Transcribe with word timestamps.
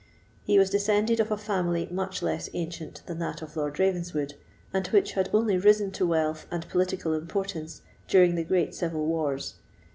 He 0.43 0.57
was 0.57 0.71
descended 0.71 1.19
of 1.19 1.29
a 1.29 1.37
family 1.37 1.87
much 1.91 2.23
less 2.23 2.49
ancient 2.55 3.03
than 3.05 3.19
that 3.19 3.43
of 3.43 3.55
Lord 3.55 3.77
Ravenswood, 3.77 4.33
and 4.73 4.87
which 4.87 5.11
had 5.11 5.29
only 5.31 5.59
risen 5.59 5.91
to 5.91 6.07
wealth 6.07 6.47
and 6.49 6.67
political 6.67 7.13
importance 7.13 7.83
during 8.07 8.33
the 8.33 8.43
great 8.43 8.73
civil 8.73 9.05
wars. 9.05 9.57